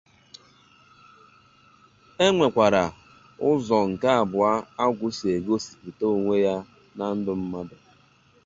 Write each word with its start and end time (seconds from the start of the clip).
e 2.25 2.27
nwekwara 2.35 2.83
ụzọ 3.49 3.77
nke 3.91 4.07
abụọ 4.21 4.49
agwụ 4.83 5.07
si 5.17 5.25
egosipụta 5.37 6.05
onwe 6.15 6.35
ya 6.45 6.55
na 6.97 7.05
ndụ 7.17 7.33
mmadụ 7.41 7.77